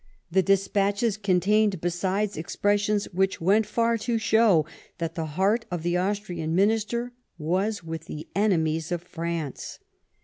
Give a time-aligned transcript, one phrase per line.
[0.31, 4.65] The despatches contained, besides, ex pressions which went far to show
[4.97, 9.77] that the heart of the Austrian statesman was with the enemies of France.